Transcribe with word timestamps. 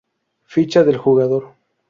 Ficha 0.47 0.83
del 0.83 0.97
jugador 0.97 1.53